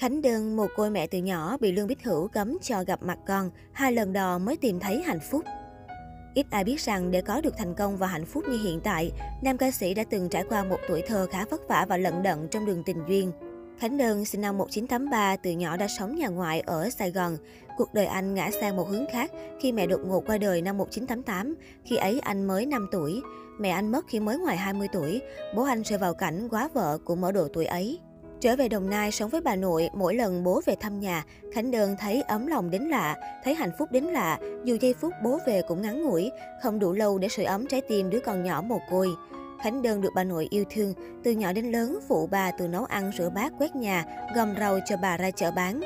Khánh 0.00 0.22
Đơn, 0.22 0.56
một 0.56 0.66
cô 0.76 0.90
mẹ 0.90 1.06
từ 1.06 1.18
nhỏ 1.18 1.56
bị 1.60 1.72
Lương 1.72 1.86
Bích 1.86 2.04
Hữu 2.04 2.28
cấm 2.28 2.58
cho 2.62 2.84
gặp 2.86 3.02
mặt 3.02 3.18
con, 3.26 3.50
hai 3.72 3.92
lần 3.92 4.12
đò 4.12 4.38
mới 4.38 4.56
tìm 4.56 4.80
thấy 4.80 5.02
hạnh 5.02 5.20
phúc. 5.30 5.44
Ít 6.34 6.46
ai 6.50 6.64
biết 6.64 6.80
rằng 6.80 7.10
để 7.10 7.22
có 7.22 7.40
được 7.40 7.54
thành 7.58 7.74
công 7.74 7.96
và 7.96 8.06
hạnh 8.06 8.26
phúc 8.26 8.44
như 8.50 8.62
hiện 8.62 8.80
tại, 8.80 9.12
nam 9.42 9.56
ca 9.56 9.70
sĩ 9.70 9.94
đã 9.94 10.04
từng 10.10 10.28
trải 10.28 10.44
qua 10.48 10.64
một 10.64 10.76
tuổi 10.88 11.02
thơ 11.06 11.26
khá 11.30 11.44
vất 11.50 11.68
vả 11.68 11.86
và 11.88 11.96
lận 11.96 12.22
đận 12.22 12.48
trong 12.50 12.66
đường 12.66 12.82
tình 12.84 13.02
duyên. 13.08 13.32
Khánh 13.78 13.96
Đơn 13.96 14.24
sinh 14.24 14.40
năm 14.40 14.58
1983, 14.58 15.36
từ 15.36 15.50
nhỏ 15.50 15.76
đã 15.76 15.88
sống 15.98 16.16
nhà 16.16 16.28
ngoại 16.28 16.60
ở 16.60 16.90
Sài 16.90 17.10
Gòn. 17.10 17.36
Cuộc 17.76 17.94
đời 17.94 18.06
anh 18.06 18.34
ngã 18.34 18.50
sang 18.60 18.76
một 18.76 18.88
hướng 18.88 19.06
khác 19.12 19.30
khi 19.60 19.72
mẹ 19.72 19.86
đột 19.86 20.00
ngột 20.06 20.26
qua 20.26 20.38
đời 20.38 20.62
năm 20.62 20.78
1988, 20.78 21.54
khi 21.84 21.96
ấy 21.96 22.20
anh 22.20 22.46
mới 22.46 22.66
5 22.66 22.88
tuổi. 22.92 23.20
Mẹ 23.58 23.70
anh 23.70 23.92
mất 23.92 24.04
khi 24.08 24.20
mới 24.20 24.38
ngoài 24.38 24.56
20 24.56 24.88
tuổi, 24.92 25.20
bố 25.56 25.62
anh 25.62 25.82
rơi 25.82 25.98
vào 25.98 26.14
cảnh 26.14 26.48
quá 26.50 26.68
vợ 26.74 26.98
cũng 27.04 27.24
ở 27.24 27.32
độ 27.32 27.48
tuổi 27.52 27.64
ấy. 27.64 28.00
Trở 28.40 28.56
về 28.56 28.68
Đồng 28.68 28.90
Nai 28.90 29.10
sống 29.10 29.30
với 29.30 29.40
bà 29.40 29.56
nội, 29.56 29.90
mỗi 29.94 30.14
lần 30.14 30.44
bố 30.44 30.60
về 30.66 30.74
thăm 30.80 31.00
nhà, 31.00 31.24
Khánh 31.54 31.70
Đơn 31.70 31.96
thấy 32.00 32.22
ấm 32.22 32.46
lòng 32.46 32.70
đến 32.70 32.82
lạ, 32.82 33.16
thấy 33.44 33.54
hạnh 33.54 33.70
phúc 33.78 33.88
đến 33.92 34.04
lạ, 34.04 34.38
dù 34.64 34.76
giây 34.80 34.94
phút 35.00 35.12
bố 35.24 35.38
về 35.46 35.62
cũng 35.68 35.82
ngắn 35.82 36.02
ngủi, 36.02 36.30
không 36.62 36.78
đủ 36.78 36.92
lâu 36.92 37.18
để 37.18 37.28
sưởi 37.28 37.44
ấm 37.44 37.66
trái 37.66 37.80
tim 37.88 38.10
đứa 38.10 38.20
con 38.20 38.44
nhỏ 38.44 38.62
mồ 38.66 38.80
côi. 38.90 39.08
Khánh 39.62 39.82
Đơn 39.82 40.00
được 40.00 40.08
bà 40.14 40.24
nội 40.24 40.46
yêu 40.50 40.64
thương, 40.70 40.94
từ 41.24 41.30
nhỏ 41.30 41.52
đến 41.52 41.72
lớn 41.72 41.98
phụ 42.08 42.26
bà 42.26 42.50
từ 42.50 42.68
nấu 42.68 42.84
ăn, 42.84 43.10
rửa 43.18 43.30
bát, 43.30 43.52
quét 43.58 43.76
nhà, 43.76 44.04
gom 44.34 44.54
rau 44.58 44.78
cho 44.86 44.96
bà 45.02 45.16
ra 45.16 45.30
chợ 45.30 45.50
bán. 45.50 45.80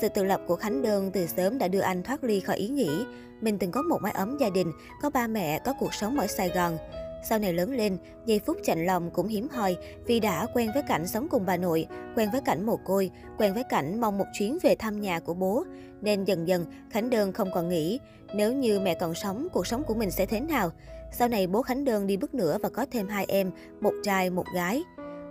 Sự 0.00 0.08
tự 0.08 0.24
lập 0.24 0.40
của 0.46 0.56
Khánh 0.56 0.82
Đơn 0.82 1.10
từ 1.12 1.26
sớm 1.26 1.58
đã 1.58 1.68
đưa 1.68 1.80
anh 1.80 2.02
thoát 2.02 2.24
ly 2.24 2.40
khỏi 2.40 2.56
ý 2.56 2.68
nghĩ. 2.68 3.04
Mình 3.40 3.58
từng 3.58 3.70
có 3.70 3.82
một 3.82 3.98
mái 4.02 4.12
ấm 4.12 4.36
gia 4.40 4.50
đình, 4.50 4.72
có 5.02 5.10
ba 5.10 5.26
mẹ, 5.26 5.58
có 5.64 5.74
cuộc 5.80 5.94
sống 5.94 6.18
ở 6.20 6.26
Sài 6.26 6.48
Gòn. 6.48 6.78
Sau 7.22 7.38
này 7.38 7.52
lớn 7.52 7.72
lên, 7.72 7.96
giây 8.26 8.40
phút 8.46 8.56
chạnh 8.62 8.86
lòng 8.86 9.10
cũng 9.10 9.28
hiếm 9.28 9.48
hoi 9.48 9.76
vì 10.06 10.20
đã 10.20 10.46
quen 10.54 10.70
với 10.74 10.82
cảnh 10.82 11.06
sống 11.06 11.28
cùng 11.30 11.46
bà 11.46 11.56
nội, 11.56 11.86
quen 12.16 12.28
với 12.32 12.40
cảnh 12.40 12.66
mồ 12.66 12.76
côi, 12.76 13.10
quen 13.38 13.54
với 13.54 13.64
cảnh 13.64 14.00
mong 14.00 14.18
một 14.18 14.24
chuyến 14.38 14.58
về 14.62 14.74
thăm 14.74 15.00
nhà 15.00 15.20
của 15.20 15.34
bố. 15.34 15.64
Nên 16.00 16.24
dần 16.24 16.48
dần, 16.48 16.66
Khánh 16.90 17.10
Đơn 17.10 17.32
không 17.32 17.50
còn 17.54 17.68
nghĩ, 17.68 17.98
nếu 18.34 18.52
như 18.52 18.80
mẹ 18.80 18.94
còn 18.94 19.14
sống, 19.14 19.48
cuộc 19.52 19.66
sống 19.66 19.82
của 19.82 19.94
mình 19.94 20.10
sẽ 20.10 20.26
thế 20.26 20.40
nào. 20.40 20.70
Sau 21.12 21.28
này 21.28 21.46
bố 21.46 21.62
Khánh 21.62 21.84
Đơn 21.84 22.06
đi 22.06 22.16
bước 22.16 22.34
nữa 22.34 22.58
và 22.62 22.68
có 22.68 22.86
thêm 22.90 23.08
hai 23.08 23.24
em, 23.28 23.50
một 23.80 23.94
trai, 24.02 24.30
một 24.30 24.44
gái. 24.54 24.82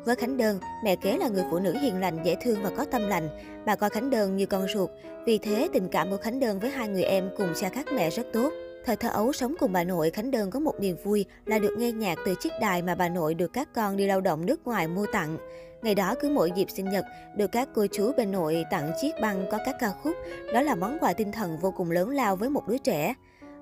Với 0.06 0.16
Khánh 0.16 0.38
Đơn, 0.38 0.60
mẹ 0.84 0.96
kế 0.96 1.18
là 1.18 1.28
người 1.28 1.44
phụ 1.52 1.60
nữ 1.60 1.76
hiền 1.82 2.00
lành, 2.00 2.18
dễ 2.24 2.36
thương 2.42 2.64
và 2.64 2.70
có 2.78 2.86
tâm 2.86 3.08
lành. 3.08 3.30
Bà 3.66 3.76
coi 3.76 3.90
Khánh 3.90 4.10
Đơn 4.10 4.38
như 4.38 4.46
con 4.46 4.68
ruột. 4.74 4.90
Vì 5.26 5.38
thế, 5.38 5.70
tình 5.74 5.88
cảm 5.92 6.10
của 6.10 6.18
Khánh 6.18 6.40
Đơn 6.40 6.60
với 6.60 6.70
hai 6.70 6.88
người 6.88 7.04
em 7.04 7.30
cùng 7.38 7.54
cha 7.56 7.70
khác 7.70 7.86
mẹ 7.96 8.10
rất 8.10 8.28
tốt. 8.34 8.54
Thời 8.86 8.96
thơ 8.96 9.10
ấu 9.10 9.34
sống 9.34 9.56
cùng 9.60 9.72
bà 9.74 9.84
nội, 9.84 10.10
Khánh 10.10 10.32
Đơn 10.32 10.52
có 10.52 10.60
một 10.60 10.80
niềm 10.80 10.96
vui 11.04 11.26
là 11.46 11.60
được 11.60 11.76
nghe 11.78 11.92
nhạc 11.92 12.18
từ 12.26 12.36
chiếc 12.36 12.54
đài 12.62 12.82
mà 12.82 12.96
bà 12.96 13.10
nội 13.10 13.34
được 13.34 13.54
các 13.54 13.70
con 13.74 13.98
đi 13.98 14.06
lao 14.06 14.22
động 14.22 14.46
nước 14.46 14.68
ngoài 14.68 14.88
mua 14.88 15.06
tặng. 15.12 15.38
Ngày 15.82 15.96
đó 15.96 16.16
cứ 16.22 16.30
mỗi 16.30 16.52
dịp 16.56 16.70
sinh 16.70 16.90
nhật, 16.90 17.06
được 17.36 17.48
các 17.52 17.70
cô 17.76 17.88
chú 17.92 18.12
bên 18.18 18.32
nội 18.32 18.66
tặng 18.72 18.92
chiếc 19.02 19.12
băng 19.22 19.46
có 19.52 19.58
các 19.66 19.76
ca 19.80 19.92
khúc. 20.04 20.16
Đó 20.54 20.62
là 20.62 20.76
món 20.76 20.98
quà 21.00 21.14
tinh 21.14 21.32
thần 21.32 21.58
vô 21.58 21.72
cùng 21.72 21.92
lớn 21.92 22.10
lao 22.10 22.36
với 22.36 22.50
một 22.50 22.68
đứa 22.68 22.78
trẻ. 22.78 23.14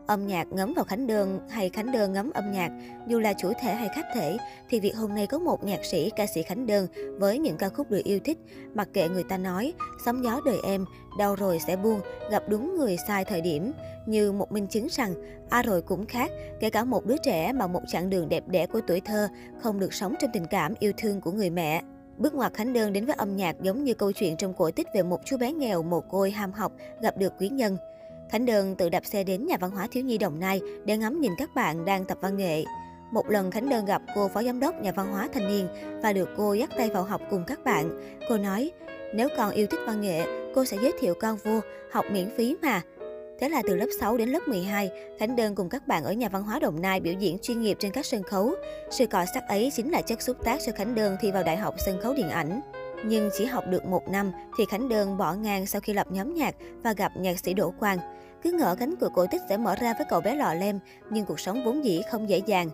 Âm 0.07 0.27
nhạc 0.27 0.47
ngấm 0.51 0.73
vào 0.73 0.85
Khánh 0.85 1.07
Đơn 1.07 1.39
hay 1.49 1.69
Khánh 1.69 1.91
Đơn 1.91 2.13
ngấm 2.13 2.31
âm 2.33 2.51
nhạc, 2.51 2.71
dù 3.07 3.19
là 3.19 3.33
chủ 3.33 3.53
thể 3.61 3.73
hay 3.73 3.89
khách 3.95 4.05
thể, 4.13 4.37
thì 4.69 4.79
việc 4.79 4.95
hôm 4.95 5.15
nay 5.15 5.27
có 5.27 5.39
một 5.39 5.63
nhạc 5.63 5.85
sĩ, 5.85 6.09
ca 6.15 6.25
sĩ 6.25 6.43
Khánh 6.43 6.67
Đơn 6.67 6.87
với 7.17 7.39
những 7.39 7.57
ca 7.57 7.69
khúc 7.69 7.91
được 7.91 8.03
yêu 8.03 8.19
thích, 8.23 8.37
mặc 8.73 8.87
kệ 8.93 9.09
người 9.09 9.23
ta 9.23 9.37
nói, 9.37 9.73
sóng 10.05 10.23
gió 10.23 10.41
đời 10.45 10.57
em, 10.63 10.85
đau 11.19 11.35
rồi 11.35 11.59
sẽ 11.67 11.75
buông, 11.75 11.99
gặp 12.31 12.43
đúng 12.49 12.77
người 12.77 12.97
sai 13.07 13.25
thời 13.25 13.41
điểm, 13.41 13.71
như 14.05 14.31
một 14.31 14.51
minh 14.51 14.67
chứng 14.67 14.87
rằng, 14.91 15.13
a 15.49 15.61
rồi 15.61 15.81
cũng 15.81 16.05
khác, 16.05 16.31
kể 16.59 16.69
cả 16.69 16.83
một 16.83 17.05
đứa 17.05 17.17
trẻ 17.23 17.53
mà 17.53 17.67
một 17.67 17.81
chặng 17.87 18.09
đường 18.09 18.29
đẹp 18.29 18.43
đẽ 18.47 18.65
của 18.65 18.81
tuổi 18.87 19.01
thơ, 19.01 19.27
không 19.61 19.79
được 19.79 19.93
sống 19.93 20.15
trong 20.19 20.31
tình 20.33 20.45
cảm 20.49 20.73
yêu 20.79 20.91
thương 20.97 21.21
của 21.21 21.31
người 21.31 21.49
mẹ. 21.49 21.81
Bước 22.17 22.33
ngoặt 22.33 22.53
Khánh 22.53 22.73
Đơn 22.73 22.93
đến 22.93 23.05
với 23.05 23.15
âm 23.17 23.35
nhạc 23.35 23.55
giống 23.61 23.83
như 23.83 23.93
câu 23.93 24.11
chuyện 24.11 24.37
trong 24.37 24.53
cổ 24.53 24.71
tích 24.71 24.87
về 24.93 25.03
một 25.03 25.19
chú 25.25 25.37
bé 25.37 25.51
nghèo 25.51 25.83
mồ 25.83 26.01
côi 26.01 26.31
ham 26.31 26.51
học 26.51 26.71
gặp 27.01 27.17
được 27.17 27.33
quý 27.39 27.49
nhân. 27.49 27.77
Khánh 28.29 28.45
Đơn 28.45 28.75
tự 28.75 28.89
đạp 28.89 29.05
xe 29.05 29.23
đến 29.23 29.45
nhà 29.45 29.57
văn 29.57 29.71
hóa 29.71 29.87
thiếu 29.91 30.03
nhi 30.03 30.17
Đồng 30.17 30.39
Nai 30.39 30.61
để 30.85 30.97
ngắm 30.97 31.21
nhìn 31.21 31.31
các 31.37 31.55
bạn 31.55 31.85
đang 31.85 32.05
tập 32.05 32.17
văn 32.21 32.37
nghệ. 32.37 32.63
Một 33.11 33.29
lần 33.29 33.51
Khánh 33.51 33.69
Đơn 33.69 33.85
gặp 33.85 34.01
cô 34.15 34.27
phó 34.27 34.43
giám 34.43 34.59
đốc 34.59 34.81
nhà 34.81 34.91
văn 34.91 35.11
hóa 35.11 35.27
thanh 35.33 35.47
niên 35.47 35.67
và 36.01 36.13
được 36.13 36.29
cô 36.37 36.53
dắt 36.53 36.69
tay 36.77 36.89
vào 36.89 37.03
học 37.03 37.21
cùng 37.29 37.43
các 37.47 37.63
bạn. 37.63 37.89
Cô 38.29 38.37
nói, 38.37 38.71
nếu 39.13 39.27
con 39.37 39.51
yêu 39.51 39.67
thích 39.67 39.79
văn 39.87 40.01
nghệ, 40.01 40.25
cô 40.55 40.65
sẽ 40.65 40.77
giới 40.81 40.93
thiệu 40.99 41.13
con 41.19 41.37
vô, 41.43 41.59
học 41.91 42.05
miễn 42.11 42.29
phí 42.37 42.55
mà. 42.61 42.81
Thế 43.39 43.49
là 43.49 43.61
từ 43.67 43.75
lớp 43.75 43.87
6 43.99 44.17
đến 44.17 44.29
lớp 44.29 44.47
12, 44.47 44.89
Khánh 45.19 45.35
Đơn 45.35 45.55
cùng 45.55 45.69
các 45.69 45.87
bạn 45.87 46.03
ở 46.03 46.13
nhà 46.13 46.29
văn 46.29 46.43
hóa 46.43 46.59
Đồng 46.59 46.81
Nai 46.81 46.99
biểu 46.99 47.13
diễn 47.13 47.37
chuyên 47.41 47.61
nghiệp 47.61 47.77
trên 47.79 47.91
các 47.91 48.05
sân 48.05 48.23
khấu. 48.23 48.51
Sự 48.89 49.07
cọ 49.07 49.25
sát 49.33 49.47
ấy 49.47 49.71
chính 49.75 49.91
là 49.91 50.01
chất 50.01 50.21
xúc 50.21 50.37
tác 50.43 50.59
cho 50.65 50.71
Khánh 50.71 50.95
Đơn 50.95 51.17
thi 51.21 51.31
vào 51.31 51.43
Đại 51.43 51.57
học 51.57 51.75
Sân 51.85 51.99
khấu 52.01 52.13
Điện 52.13 52.29
ảnh. 52.29 52.61
Nhưng 53.05 53.29
chỉ 53.37 53.45
học 53.45 53.63
được 53.69 53.85
một 53.85 54.07
năm 54.07 54.31
thì 54.57 54.65
Khánh 54.69 54.89
Đơn 54.89 55.17
bỏ 55.17 55.33
ngang 55.33 55.65
sau 55.65 55.81
khi 55.81 55.93
lập 55.93 56.07
nhóm 56.11 56.33
nhạc 56.33 56.55
và 56.83 56.93
gặp 56.93 57.11
nhạc 57.17 57.39
sĩ 57.39 57.53
Đỗ 57.53 57.73
Quang. 57.79 57.97
Cứ 58.43 58.51
ngỡ 58.51 58.75
cánh 58.79 58.95
cửa 58.95 59.09
cổ 59.13 59.25
tích 59.31 59.41
sẽ 59.49 59.57
mở 59.57 59.75
ra 59.75 59.93
với 59.97 60.07
cậu 60.09 60.21
bé 60.21 60.35
lọ 60.35 60.53
lem, 60.53 60.79
nhưng 61.09 61.25
cuộc 61.25 61.39
sống 61.39 61.63
vốn 61.65 61.85
dĩ 61.85 62.01
không 62.11 62.29
dễ 62.29 62.41
dàng. 62.45 62.69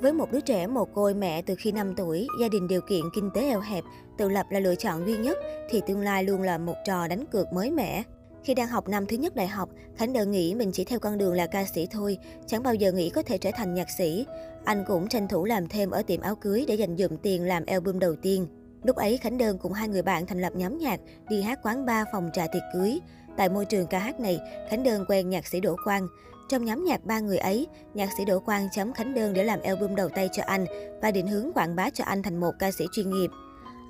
Với 0.00 0.12
một 0.12 0.32
đứa 0.32 0.40
trẻ 0.40 0.66
mồ 0.66 0.84
côi 0.84 1.14
mẹ 1.14 1.42
từ 1.42 1.54
khi 1.58 1.72
5 1.72 1.94
tuổi, 1.96 2.26
gia 2.40 2.48
đình 2.48 2.68
điều 2.68 2.80
kiện 2.80 3.02
kinh 3.14 3.30
tế 3.34 3.40
eo 3.40 3.60
hẹp, 3.60 3.84
tự 4.18 4.28
lập 4.28 4.46
là 4.50 4.60
lựa 4.60 4.74
chọn 4.74 5.06
duy 5.06 5.16
nhất, 5.16 5.38
thì 5.70 5.80
tương 5.86 6.00
lai 6.00 6.24
luôn 6.24 6.42
là 6.42 6.58
một 6.58 6.74
trò 6.84 7.08
đánh 7.08 7.24
cược 7.26 7.52
mới 7.52 7.70
mẻ. 7.70 8.02
Khi 8.44 8.54
đang 8.54 8.68
học 8.68 8.88
năm 8.88 9.06
thứ 9.06 9.16
nhất 9.16 9.36
đại 9.36 9.48
học, 9.48 9.68
Khánh 9.96 10.12
Đơn 10.12 10.30
nghĩ 10.30 10.54
mình 10.54 10.72
chỉ 10.72 10.84
theo 10.84 10.98
con 10.98 11.18
đường 11.18 11.34
là 11.34 11.46
ca 11.46 11.64
sĩ 11.64 11.86
thôi, 11.90 12.18
chẳng 12.46 12.62
bao 12.62 12.74
giờ 12.74 12.92
nghĩ 12.92 13.10
có 13.10 13.22
thể 13.22 13.38
trở 13.38 13.50
thành 13.54 13.74
nhạc 13.74 13.90
sĩ. 13.90 14.26
Anh 14.64 14.84
cũng 14.86 15.08
tranh 15.08 15.28
thủ 15.28 15.44
làm 15.44 15.68
thêm 15.68 15.90
ở 15.90 16.02
tiệm 16.02 16.20
áo 16.20 16.34
cưới 16.34 16.64
để 16.68 16.74
dành 16.74 16.96
dụm 16.96 17.16
tiền 17.16 17.44
làm 17.44 17.66
album 17.66 17.98
đầu 17.98 18.16
tiên. 18.16 18.46
Lúc 18.82 18.96
ấy 18.96 19.16
Khánh 19.16 19.38
Đơn 19.38 19.58
cùng 19.58 19.72
hai 19.72 19.88
người 19.88 20.02
bạn 20.02 20.26
thành 20.26 20.40
lập 20.40 20.52
nhóm 20.56 20.78
nhạc, 20.78 21.00
đi 21.28 21.42
hát 21.42 21.58
quán 21.62 21.86
bar 21.86 22.06
phòng 22.12 22.30
trà 22.32 22.46
tiệc 22.46 22.62
cưới. 22.72 22.98
Tại 23.36 23.48
môi 23.48 23.64
trường 23.64 23.86
ca 23.86 23.98
hát 23.98 24.20
này, 24.20 24.40
Khánh 24.70 24.82
Đơn 24.82 25.04
quen 25.08 25.30
nhạc 25.30 25.46
sĩ 25.46 25.60
Đỗ 25.60 25.76
Quang. 25.84 26.08
Trong 26.48 26.64
nhóm 26.64 26.84
nhạc 26.84 27.04
ba 27.04 27.20
người 27.20 27.38
ấy, 27.38 27.66
nhạc 27.94 28.08
sĩ 28.18 28.24
Đỗ 28.24 28.38
Quang 28.38 28.68
chấm 28.72 28.92
Khánh 28.92 29.14
Đơn 29.14 29.32
để 29.32 29.44
làm 29.44 29.60
album 29.60 29.94
đầu 29.94 30.08
tay 30.08 30.28
cho 30.32 30.42
anh 30.46 30.66
và 31.02 31.10
định 31.10 31.26
hướng 31.26 31.52
quảng 31.52 31.76
bá 31.76 31.90
cho 31.90 32.04
anh 32.04 32.22
thành 32.22 32.40
một 32.40 32.52
ca 32.58 32.70
sĩ 32.70 32.84
chuyên 32.92 33.10
nghiệp. 33.10 33.30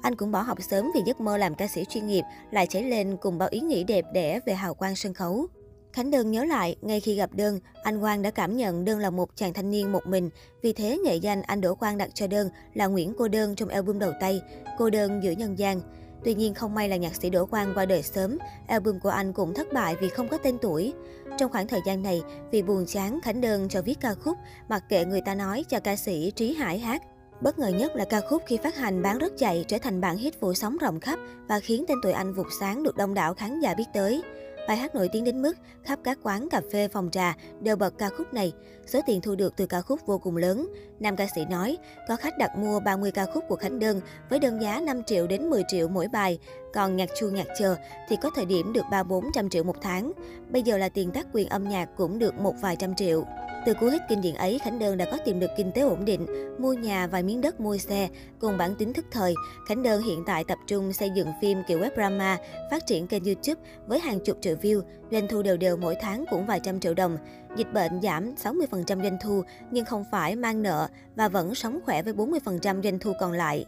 Anh 0.03 0.17
cũng 0.17 0.31
bỏ 0.31 0.43
học 0.43 0.59
sớm 0.71 0.91
vì 0.95 1.01
giấc 1.07 1.21
mơ 1.21 1.37
làm 1.37 1.55
ca 1.55 1.67
sĩ 1.67 1.85
chuyên 1.85 2.07
nghiệp 2.07 2.23
lại 2.51 2.67
cháy 2.67 2.83
lên 2.83 3.17
cùng 3.17 3.39
bao 3.39 3.49
ý 3.53 3.61
nghĩ 3.61 3.85
đẹp 3.85 4.05
đẽ 4.13 4.41
về 4.47 4.55
hào 4.55 4.75
quang 4.75 4.97
sân 4.97 5.15
khấu. 5.15 5.47
Khánh 5.93 6.11
Đơn 6.11 6.31
nhớ 6.31 6.45
lại, 6.45 6.77
ngay 6.83 7.01
khi 7.01 7.15
gặp 7.15 7.31
Đơn, 7.33 7.61
anh 7.83 8.01
Quang 8.01 8.23
đã 8.23 8.31
cảm 8.31 8.57
nhận 8.57 8.85
Đơn 8.85 8.99
là 8.99 9.11
một 9.11 9.37
chàng 9.37 9.53
thanh 9.53 9.71
niên 9.71 9.93
một 9.93 10.07
mình. 10.07 10.31
Vì 10.63 10.73
thế, 10.73 10.99
nghệ 11.05 11.17
danh 11.17 11.43
anh 11.43 11.61
Đỗ 11.61 11.75
Quang 11.75 11.99
đặt 11.99 12.11
cho 12.15 12.27
Đơn 12.27 12.49
là 12.75 12.87
Nguyễn 12.87 13.15
Cô 13.19 13.29
Đơn 13.29 13.55
trong 13.57 13.69
album 13.69 13.99
đầu 13.99 14.13
tay, 14.21 14.43
Cô 14.79 14.91
Đơn 14.91 15.23
giữa 15.23 15.31
nhân 15.31 15.59
gian. 15.59 15.81
Tuy 16.25 16.35
nhiên, 16.35 16.55
không 16.55 16.75
may 16.75 16.89
là 16.89 16.97
nhạc 16.97 17.17
sĩ 17.17 17.31
Đỗ 17.31 17.47
Quang 17.47 17.73
qua 17.75 17.87
đời 17.87 18.03
sớm, 18.03 18.39
album 18.69 18.99
của 18.99 19.09
anh 19.09 19.33
cũng 19.33 19.55
thất 19.55 19.73
bại 19.73 19.97
vì 20.01 20.09
không 20.09 20.29
có 20.29 20.37
tên 20.37 20.59
tuổi. 20.59 20.93
Trong 21.39 21.53
khoảng 21.53 21.69
thời 21.69 21.81
gian 21.87 22.03
này, 22.03 22.23
vì 22.51 22.63
buồn 22.63 22.87
chán, 22.87 23.21
Khánh 23.23 23.41
Đơn 23.41 23.69
cho 23.69 23.83
viết 23.83 24.01
ca 24.01 24.15
khúc, 24.15 24.37
mặc 24.69 24.85
kệ 24.89 25.05
người 25.05 25.21
ta 25.21 25.35
nói 25.35 25.65
cho 25.69 25.81
ca 25.81 25.97
sĩ 25.97 26.31
Trí 26.37 26.55
Hải 26.55 26.79
hát. 26.79 27.03
Bất 27.41 27.59
ngờ 27.59 27.69
nhất 27.69 27.97
là 27.97 28.05
ca 28.05 28.21
khúc 28.21 28.43
khi 28.47 28.57
phát 28.57 28.77
hành 28.77 29.03
bán 29.03 29.19
rất 29.19 29.33
chạy 29.39 29.65
trở 29.69 29.79
thành 29.79 30.01
bản 30.01 30.17
hit 30.17 30.41
phủ 30.41 30.55
sóng 30.55 30.79
rộng 30.79 31.01
khắp 31.01 31.19
và 31.49 31.61
khiến 31.61 31.85
tên 31.89 31.99
tuổi 32.03 32.13
anh 32.13 32.35
vụt 32.35 32.47
sáng 32.61 32.83
được 32.83 32.97
đông 32.97 33.15
đảo 33.15 33.35
khán 33.35 33.61
giả 33.61 33.75
biết 33.75 33.85
tới. 33.95 34.23
Bài 34.69 34.77
hát 34.77 34.95
nổi 34.95 35.09
tiếng 35.09 35.25
đến 35.25 35.43
mức 35.43 35.57
khắp 35.83 35.99
các 36.05 36.19
quán 36.23 36.49
cà 36.49 36.61
phê, 36.73 36.89
phòng 36.89 37.11
trà 37.11 37.37
đều 37.61 37.77
bật 37.77 37.95
ca 37.99 38.09
khúc 38.09 38.35
này. 38.35 38.53
Số 38.87 39.01
tiền 39.07 39.21
thu 39.21 39.35
được 39.35 39.57
từ 39.57 39.67
ca 39.67 39.81
khúc 39.81 40.01
vô 40.07 40.19
cùng 40.19 40.37
lớn. 40.37 40.69
Nam 41.01 41.17
ca 41.17 41.27
sĩ 41.35 41.45
nói, 41.45 41.79
có 42.09 42.17
khách 42.17 42.39
đặt 42.39 42.59
mua 42.59 42.81
30 42.81 43.11
ca 43.11 43.27
khúc 43.27 43.45
của 43.49 43.57
Khánh 43.57 43.79
Đơn 43.79 44.01
với 44.31 44.39
đơn 44.39 44.63
giá 44.63 44.81
5 44.81 45.03
triệu 45.05 45.27
đến 45.27 45.51
10 45.51 45.63
triệu 45.69 45.89
mỗi 45.89 46.09
bài. 46.09 46.39
Còn 46.75 46.97
nhạc 46.97 47.09
chu 47.19 47.29
nhạc 47.29 47.47
chờ 47.59 47.77
thì 48.09 48.17
có 48.17 48.31
thời 48.35 48.45
điểm 48.45 48.73
được 48.73 48.85
3-400 48.91 49.49
triệu 49.49 49.65
một 49.65 49.77
tháng. 49.83 50.13
Bây 50.49 50.63
giờ 50.63 50.79
là 50.79 50.89
tiền 50.89 51.11
tác 51.11 51.27
quyền 51.33 51.49
âm 51.49 51.69
nhạc 51.69 51.89
cũng 51.97 52.19
được 52.19 52.35
một 52.35 52.55
vài 52.61 52.77
trăm 52.77 52.95
triệu. 52.95 53.25
Từ 53.67 53.75
cú 53.75 53.87
hit 53.87 54.03
kinh 54.09 54.21
điển 54.21 54.35
ấy, 54.35 54.59
Khánh 54.59 54.79
Đơn 54.79 54.97
đã 54.97 55.05
có 55.11 55.19
tìm 55.25 55.41
được 55.41 55.51
kinh 55.57 55.73
tế 55.73 55.81
ổn 55.83 56.05
định, 56.05 56.27
mua 56.59 56.73
nhà 56.73 57.07
vài 57.07 57.23
miếng 57.23 57.41
đất 57.41 57.61
mua 57.61 57.77
xe, 57.77 58.09
cùng 58.41 58.59
bản 58.59 58.75
tính 58.75 58.93
thức 58.93 59.05
thời. 59.11 59.35
Khánh 59.69 59.83
Đơn 59.83 60.03
hiện 60.03 60.23
tại 60.27 60.45
tập 60.45 60.59
trung 60.67 60.93
xây 60.93 61.11
dựng 61.11 61.29
phim 61.43 61.59
kiểu 61.69 61.79
web 61.79 61.91
drama, 61.97 62.39
phát 62.71 62.87
triển 62.87 63.07
kênh 63.07 63.25
YouTube 63.25 63.61
với 63.87 63.99
hàng 63.99 64.21
chục 64.21 64.39
triệu 64.41 64.57
view, 64.57 64.81
doanh 65.11 65.29
thu 65.29 65.43
đều 65.43 65.57
đều 65.57 65.77
mỗi 65.77 65.97
tháng 66.01 66.25
cũng 66.31 66.47
vài 66.47 66.61
trăm 66.61 66.81
triệu 66.81 66.95
đồng. 66.95 67.19
Dịch 67.57 67.73
bệnh 67.73 68.01
giảm 68.03 68.35
60% 68.35 69.03
doanh 69.03 69.19
thu 69.23 69.43
nhưng 69.71 69.85
không 69.85 70.05
phải 70.11 70.37
mang 70.37 70.63
nợ 70.63 70.89
và 71.17 71.29
vẫn 71.29 71.55
sống 71.55 71.79
khỏe 71.85 72.03
với 72.03 72.13
40% 72.13 72.83
doanh 72.83 72.99
thu 72.99 73.13
còn 73.21 73.33
lại. 73.33 73.65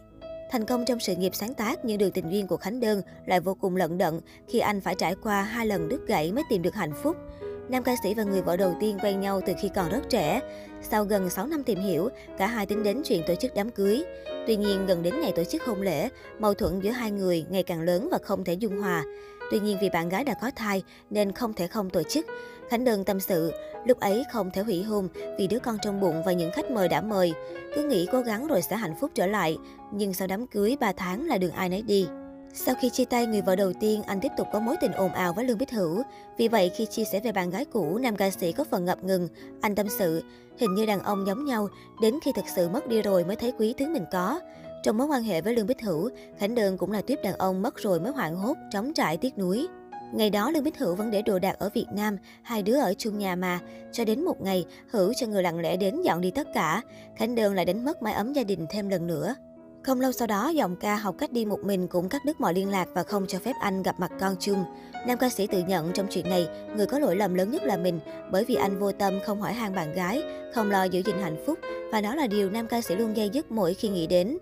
Thành 0.51 0.65
công 0.65 0.85
trong 0.85 0.99
sự 0.99 1.15
nghiệp 1.15 1.35
sáng 1.35 1.53
tác 1.53 1.85
nhưng 1.85 1.97
đường 1.97 2.11
tình 2.11 2.29
duyên 2.29 2.47
của 2.47 2.57
Khánh 2.57 2.79
Đơn 2.79 3.01
lại 3.25 3.39
vô 3.39 3.53
cùng 3.53 3.75
lận 3.75 3.97
đận 3.97 4.19
khi 4.47 4.59
anh 4.59 4.81
phải 4.81 4.95
trải 4.95 5.15
qua 5.23 5.41
hai 5.41 5.67
lần 5.67 5.89
đứt 5.89 6.07
gãy 6.07 6.31
mới 6.31 6.43
tìm 6.49 6.61
được 6.61 6.75
hạnh 6.75 6.93
phúc. 7.03 7.15
Nam 7.69 7.83
ca 7.83 7.95
sĩ 8.03 8.13
và 8.13 8.23
người 8.23 8.41
vợ 8.41 8.57
đầu 8.57 8.75
tiên 8.79 8.97
quen 9.03 9.19
nhau 9.19 9.41
từ 9.45 9.53
khi 9.61 9.69
còn 9.75 9.89
rất 9.89 10.01
trẻ. 10.09 10.41
Sau 10.81 11.03
gần 11.03 11.29
6 11.29 11.47
năm 11.47 11.63
tìm 11.63 11.79
hiểu, 11.79 12.09
cả 12.37 12.47
hai 12.47 12.65
tính 12.65 12.83
đến 12.83 13.01
chuyện 13.05 13.21
tổ 13.27 13.35
chức 13.35 13.53
đám 13.55 13.69
cưới. 13.69 14.03
Tuy 14.47 14.55
nhiên, 14.55 14.85
gần 14.85 15.03
đến 15.03 15.21
ngày 15.21 15.31
tổ 15.35 15.43
chức 15.43 15.63
hôn 15.63 15.81
lễ, 15.81 16.09
mâu 16.39 16.53
thuẫn 16.53 16.79
giữa 16.79 16.89
hai 16.91 17.11
người 17.11 17.45
ngày 17.49 17.63
càng 17.63 17.81
lớn 17.81 18.09
và 18.11 18.17
không 18.23 18.43
thể 18.43 18.53
dung 18.53 18.77
hòa. 18.77 19.03
Tuy 19.51 19.59
nhiên 19.59 19.77
vì 19.81 19.89
bạn 19.89 20.09
gái 20.09 20.23
đã 20.23 20.33
có 20.41 20.51
thai 20.55 20.83
nên 21.09 21.31
không 21.31 21.53
thể 21.53 21.67
không 21.67 21.89
tổ 21.89 22.03
chức. 22.03 22.25
Khánh 22.69 22.83
Đơn 22.83 23.03
tâm 23.03 23.19
sự, 23.19 23.51
lúc 23.85 23.99
ấy 23.99 24.23
không 24.31 24.51
thể 24.51 24.61
hủy 24.61 24.83
hôn 24.83 25.07
vì 25.37 25.47
đứa 25.47 25.59
con 25.59 25.77
trong 25.81 25.99
bụng 25.99 26.23
và 26.25 26.31
những 26.31 26.51
khách 26.51 26.71
mời 26.71 26.87
đã 26.87 27.01
mời. 27.01 27.33
Cứ 27.75 27.83
nghĩ 27.83 28.07
cố 28.11 28.21
gắng 28.21 28.47
rồi 28.47 28.61
sẽ 28.61 28.75
hạnh 28.75 28.95
phúc 29.01 29.11
trở 29.13 29.27
lại, 29.27 29.57
nhưng 29.91 30.13
sau 30.13 30.27
đám 30.27 30.47
cưới 30.47 30.77
3 30.79 30.91
tháng 30.91 31.25
là 31.27 31.37
đường 31.37 31.51
ai 31.51 31.69
nấy 31.69 31.81
đi. 31.81 32.07
Sau 32.57 32.75
khi 32.75 32.89
chia 32.89 33.05
tay 33.05 33.27
người 33.27 33.41
vợ 33.41 33.55
đầu 33.55 33.73
tiên, 33.73 34.03
anh 34.03 34.19
tiếp 34.19 34.31
tục 34.37 34.47
có 34.53 34.59
mối 34.59 34.75
tình 34.81 34.91
ồn 34.91 35.11
ào 35.11 35.33
với 35.33 35.45
Lương 35.45 35.57
Bích 35.57 35.71
Hữu. 35.71 36.01
Vì 36.37 36.47
vậy, 36.47 36.71
khi 36.75 36.85
chia 36.85 37.03
sẻ 37.03 37.19
về 37.19 37.31
bạn 37.31 37.49
gái 37.49 37.65
cũ, 37.65 37.97
nam 37.97 38.15
ca 38.15 38.29
sĩ 38.29 38.51
có 38.51 38.63
phần 38.63 38.85
ngập 38.85 39.03
ngừng. 39.03 39.27
Anh 39.61 39.75
tâm 39.75 39.89
sự, 39.89 40.23
hình 40.57 40.75
như 40.75 40.85
đàn 40.85 41.03
ông 41.03 41.25
giống 41.27 41.45
nhau, 41.45 41.67
đến 42.01 42.19
khi 42.23 42.31
thực 42.35 42.45
sự 42.55 42.69
mất 42.69 42.87
đi 42.87 43.01
rồi 43.01 43.23
mới 43.23 43.35
thấy 43.35 43.53
quý 43.59 43.73
thứ 43.77 43.87
mình 43.87 44.05
có. 44.11 44.39
Trong 44.83 44.97
mối 44.97 45.07
quan 45.07 45.23
hệ 45.23 45.41
với 45.41 45.55
Lương 45.55 45.67
Bích 45.67 45.81
Hữu, 45.81 46.09
Khánh 46.37 46.55
Đơn 46.55 46.77
cũng 46.77 46.91
là 46.91 47.01
tuyếp 47.01 47.23
đàn 47.23 47.33
ông 47.33 47.61
mất 47.61 47.75
rồi 47.77 47.99
mới 47.99 48.11
hoảng 48.11 48.35
hốt, 48.35 48.57
trống 48.71 48.93
trải 48.93 49.17
tiếc 49.17 49.37
nuối. 49.37 49.67
Ngày 50.13 50.29
đó 50.29 50.51
Lương 50.51 50.63
Bích 50.63 50.77
Hữu 50.77 50.95
vẫn 50.95 51.11
để 51.11 51.21
đồ 51.21 51.39
đạc 51.39 51.55
ở 51.59 51.69
Việt 51.73 51.87
Nam, 51.93 52.17
hai 52.43 52.61
đứa 52.61 52.79
ở 52.79 52.93
chung 52.97 53.17
nhà 53.17 53.35
mà. 53.35 53.59
Cho 53.91 54.05
đến 54.05 54.25
một 54.25 54.41
ngày, 54.41 54.65
Hữu 54.91 55.13
cho 55.13 55.27
người 55.27 55.43
lặng 55.43 55.59
lẽ 55.59 55.77
đến 55.77 56.01
dọn 56.01 56.21
đi 56.21 56.31
tất 56.31 56.47
cả. 56.53 56.81
Khánh 57.15 57.35
Đơn 57.35 57.53
lại 57.53 57.65
đánh 57.65 57.85
mất 57.85 58.01
mái 58.01 58.13
ấm 58.13 58.33
gia 58.33 58.43
đình 58.43 58.65
thêm 58.69 58.89
lần 58.89 59.07
nữa. 59.07 59.35
Không 59.85 60.01
lâu 60.01 60.11
sau 60.11 60.27
đó, 60.27 60.49
giọng 60.49 60.75
ca 60.75 60.95
học 60.95 61.15
cách 61.17 61.31
đi 61.31 61.45
một 61.45 61.63
mình 61.63 61.87
cũng 61.87 62.09
cắt 62.09 62.25
đứt 62.25 62.41
mọi 62.41 62.53
liên 62.53 62.69
lạc 62.69 62.87
và 62.93 63.03
không 63.03 63.27
cho 63.27 63.39
phép 63.39 63.53
anh 63.59 63.83
gặp 63.83 63.99
mặt 63.99 64.11
con 64.19 64.35
chung. 64.39 64.63
Nam 65.07 65.17
ca 65.17 65.29
sĩ 65.29 65.47
tự 65.47 65.59
nhận 65.59 65.91
trong 65.93 66.07
chuyện 66.09 66.29
này, 66.29 66.47
người 66.75 66.85
có 66.85 66.99
lỗi 66.99 67.15
lầm 67.15 67.33
lớn 67.33 67.51
nhất 67.51 67.63
là 67.63 67.77
mình, 67.77 67.99
bởi 68.31 68.45
vì 68.45 68.55
anh 68.55 68.79
vô 68.79 68.91
tâm 68.91 69.19
không 69.25 69.41
hỏi 69.41 69.53
han 69.53 69.75
bạn 69.75 69.93
gái, 69.93 70.23
không 70.53 70.71
lo 70.71 70.83
giữ 70.83 71.01
gìn 71.05 71.15
hạnh 71.21 71.43
phúc, 71.45 71.59
và 71.91 72.01
đó 72.01 72.15
là 72.15 72.27
điều 72.27 72.49
nam 72.49 72.67
ca 72.67 72.81
sĩ 72.81 72.95
luôn 72.95 73.17
dây 73.17 73.29
dứt 73.29 73.51
mỗi 73.51 73.73
khi 73.73 73.89
nghĩ 73.89 74.07
đến. 74.07 74.37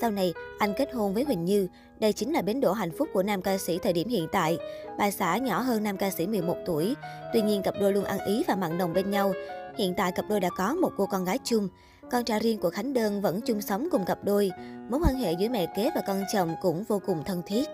Sau 0.00 0.10
này, 0.10 0.34
anh 0.58 0.74
kết 0.76 0.92
hôn 0.94 1.14
với 1.14 1.24
Huỳnh 1.24 1.44
Như. 1.44 1.68
Đây 1.98 2.12
chính 2.12 2.32
là 2.32 2.42
bến 2.42 2.60
đỗ 2.60 2.72
hạnh 2.72 2.90
phúc 2.98 3.08
của 3.12 3.22
nam 3.22 3.42
ca 3.42 3.58
sĩ 3.58 3.78
thời 3.82 3.92
điểm 3.92 4.08
hiện 4.08 4.26
tại. 4.32 4.58
Bà 4.98 5.10
xã 5.10 5.36
nhỏ 5.36 5.60
hơn 5.60 5.82
nam 5.82 5.96
ca 5.96 6.10
sĩ 6.10 6.26
11 6.26 6.56
tuổi. 6.66 6.94
Tuy 7.32 7.42
nhiên, 7.42 7.62
cặp 7.62 7.74
đôi 7.80 7.92
luôn 7.92 8.04
ăn 8.04 8.18
ý 8.26 8.44
và 8.48 8.56
mặn 8.56 8.78
nồng 8.78 8.92
bên 8.92 9.10
nhau. 9.10 9.32
Hiện 9.78 9.94
tại, 9.96 10.12
cặp 10.12 10.24
đôi 10.28 10.40
đã 10.40 10.50
có 10.56 10.74
một 10.74 10.92
cô 10.96 11.06
con 11.06 11.24
gái 11.24 11.38
chung. 11.44 11.68
Con 12.10 12.24
trai 12.24 12.40
riêng 12.40 12.58
của 12.58 12.70
Khánh 12.70 12.92
Đơn 12.92 13.20
vẫn 13.20 13.40
chung 13.40 13.60
sống 13.60 13.88
cùng 13.92 14.04
cặp 14.04 14.24
đôi. 14.24 14.50
Mối 14.90 15.00
quan 15.04 15.14
hệ 15.14 15.32
giữa 15.32 15.48
mẹ 15.48 15.66
kế 15.76 15.90
và 15.94 16.02
con 16.06 16.22
chồng 16.32 16.54
cũng 16.62 16.84
vô 16.88 17.00
cùng 17.06 17.22
thân 17.24 17.42
thiết. 17.46 17.64